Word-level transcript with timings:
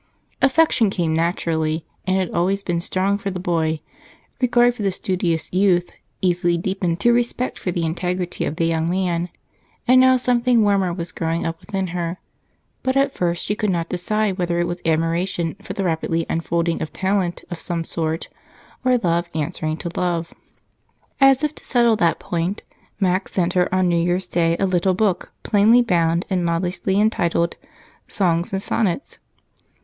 Affection 0.41 0.89
came 0.89 1.13
naturally, 1.13 1.85
and 2.07 2.17
had 2.17 2.31
always 2.31 2.63
been 2.63 2.81
strong 2.81 3.19
for 3.19 3.29
the 3.29 3.39
boy; 3.39 3.81
regard 4.41 4.73
for 4.73 4.81
the 4.81 4.91
studious 4.91 5.53
youth 5.53 5.91
easily 6.21 6.57
deepened 6.57 6.99
to 7.01 7.13
respect 7.13 7.59
for 7.59 7.69
the 7.69 7.85
integrity 7.85 8.43
of 8.45 8.55
the 8.55 8.65
young 8.65 8.89
man, 8.89 9.29
and 9.87 10.01
now 10.01 10.17
something 10.17 10.63
warmer 10.63 10.91
was 10.91 11.11
growing 11.11 11.45
up 11.45 11.59
within 11.59 11.85
her; 11.89 12.17
but 12.81 12.97
at 12.97 13.13
first 13.13 13.45
she 13.45 13.53
could 13.53 13.69
not 13.69 13.89
decide 13.89 14.39
whether 14.39 14.59
it 14.59 14.65
was 14.65 14.81
admiration 14.87 15.55
for 15.61 15.73
the 15.73 15.83
rapid 15.83 16.25
unfolding 16.27 16.81
of 16.81 16.91
talent 16.91 17.43
of 17.51 17.59
some 17.59 17.85
sort 17.85 18.27
or 18.83 18.97
love 19.03 19.29
answering 19.35 19.77
to 19.77 19.91
love. 19.95 20.33
As 21.19 21.43
if 21.43 21.53
to 21.53 21.63
settle 21.63 21.95
that 21.97 22.17
point, 22.17 22.63
Mac 22.99 23.27
sent 23.29 23.53
her 23.53 23.71
on 23.71 23.87
New 23.89 24.03
Year's 24.03 24.25
Day 24.25 24.57
a 24.57 24.65
little 24.65 24.95
book 24.95 25.31
plainly 25.43 25.83
bound 25.83 26.25
and 26.27 26.43
modestly 26.43 26.99
entitled 26.99 27.55
Songs 28.07 28.51
and 28.51 28.63
Sonnets. 28.63 29.19